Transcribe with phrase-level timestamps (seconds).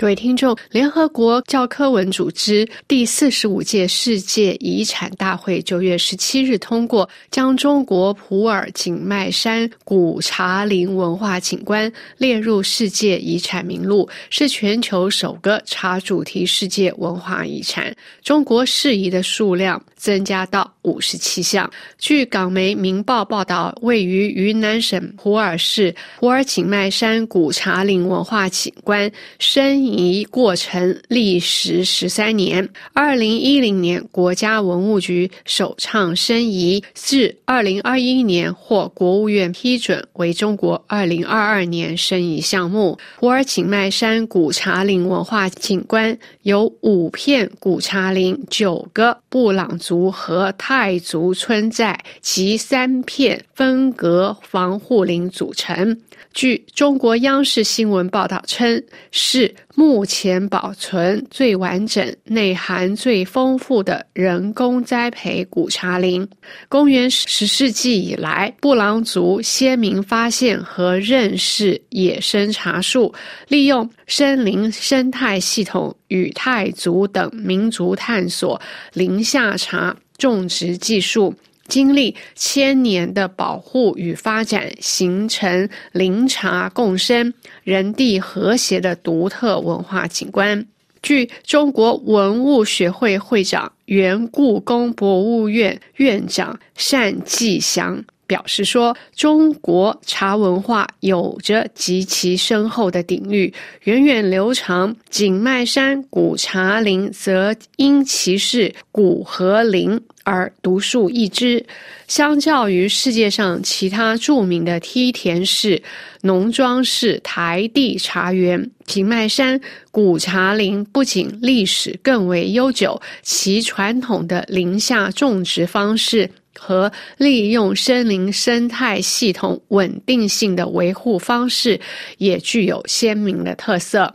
[0.00, 17.94] 各位听众，联合国教科文组织第四十五届世界遗产大会九月十七日通过，将中国普洱景迈山古茶林文化景观列入世界遗产名录，是全球首个茶主题世界文化遗产。
[18.22, 21.70] 中国适宜的数量增加到五十七项。
[21.98, 29.89] 据港媒《明报》报道，位于云南省普洱市普洱景迈山古茶林文化景观申。
[29.90, 42.98] 移过程历时十三年，二零一零年国家文物局首倡申遗，至二零二一年获国务院批准为中国二零二二年申遗项目。
[43.18, 56.00] 普洱景迈山古茶林文化景观由五片古茶林、九个布朗族和泰族村寨及三片分隔防护林组成。
[56.32, 58.80] 据中国央视新闻报道称，
[59.10, 66.28] 是目前保存最完整、内涵最丰富的人工栽培古茶林。
[66.68, 73.10] 公元十世纪以来，布朗族先民发现和认识野生茶树，
[73.48, 78.60] 利用森林生态系统与泰族等民族探索
[78.92, 81.34] 林下茶种植技术。
[81.70, 90.66] 经历千年的保护与发展，形成林茶共生、人地和谐的独特文化景观。
[91.00, 98.04] 据中国文物学会会长、原故宫博物院院长单霁翔。
[98.30, 104.94] 表示说，中国茶文化有着极其深厚的底蕴，源远流长。
[105.08, 111.66] 景迈山古茶林则因其是古和林而独树一帜。
[112.06, 115.82] 相较于世界上其他著名的梯田式、
[116.22, 126.30] 农庄式台地茶园，景迈山古茶林不仅历史更为悠久，其传统的林下种植方式。
[126.60, 131.80] 和利用森林生态系统稳定性的维护方式，
[132.18, 134.14] 也具有鲜明的特色。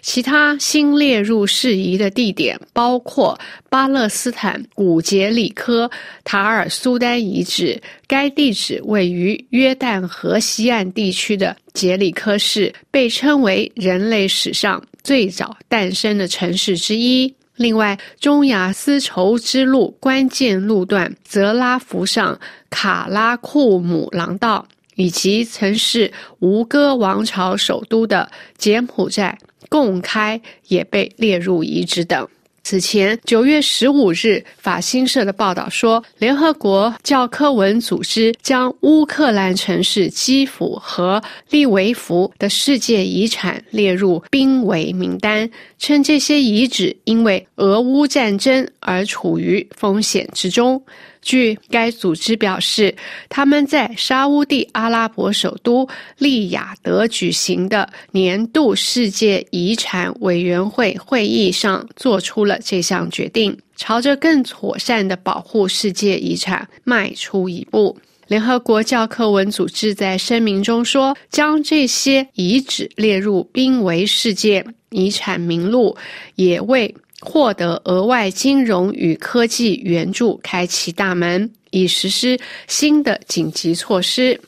[0.00, 3.38] 其他新列入适宜的地点包括
[3.68, 5.90] 巴勒斯坦古杰里科
[6.24, 17.35] 塔尔苏丹遗址，该地址位于约旦河西岸地区的杰里科市，被称为人类史上最早诞生的城市之一。
[17.56, 32.28] 另外，中亚丝绸之路关键路段泽拉福上卡拉库姆廊道，以及曾是吴哥王朝首都的柬埔寨贡开，也被列入遗址等。
[32.68, 50.82] 此前，九月十五日，法新社的报道说，联合国教科文组织将乌克兰城市基辅和利维夫的世界遗产列入濒危名单，称这些遗址因为俄乌战争而处于风险之中。
[51.26, 52.94] 据该组织表示，
[53.28, 55.86] 他们在沙乌地阿拉伯首都
[56.18, 67.98] 利雅得举行的年度世界遗产委员会会议上做出了这项决定，朝着更妥善的保护世界遗产迈出一步。
[68.28, 75.96] 联合国教科文组织在声明中说，将这些遗址列入濒危世界遗产名录，
[76.36, 76.94] 也为。
[77.28, 82.38] 获得额外金融与科技援助，开启大门，以实施
[82.68, 84.40] 新的紧急措施。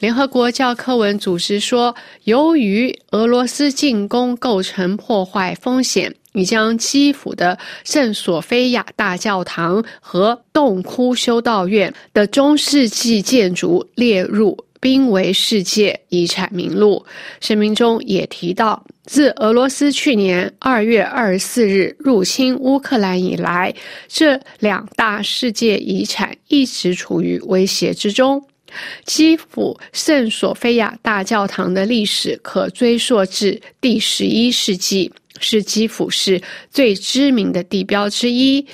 [0.00, 1.94] 联合国教科文组织说，
[2.24, 14.58] 由于俄罗斯进攻构成破坏风险，已将基辅的圣索菲亚大教堂和洞窟修道院的中世纪建筑列入。
[14.80, 17.04] 濒危世界遗产名录
[17.40, 23.72] 声明中也提到，自俄罗斯去年二月二十四日入侵乌克兰以来，
[24.08, 28.42] 这两大世界遗产一直处于威胁之中。
[29.04, 36.40] 基辅圣索菲亚大教堂的历史可追溯至第十一世纪，是基辅市
[36.70, 38.64] 最知名的地标之一，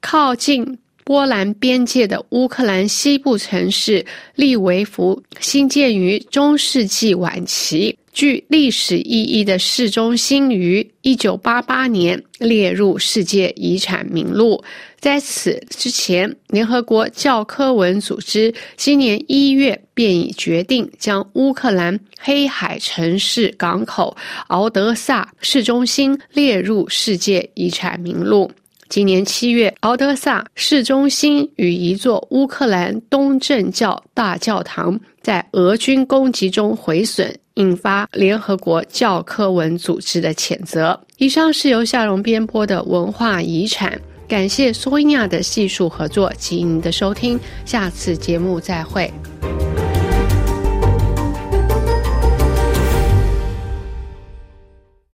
[0.00, 0.78] 靠近。
[1.08, 14.62] 波兰边界的乌克兰西部城市利维夫兴建于中世纪晚期，具历史意义的市中心于1988年列入世界遗产名录。
[15.00, 24.14] 在此之前，联合国教科文组织今年一月便已决定将乌克兰黑海城市港口
[24.48, 28.50] 敖德萨市中心列入世界遗产名录。
[28.88, 40.98] 今年七月，敖德萨市中心与一座乌克兰东正教大教堂在俄军攻击中毁损，引发联合国教科文组织的谴责。
[41.18, 49.12] 以上是由夏荣编播的文化遗产，感谢苏英亚的细数合作及您的收听，下次节目再会。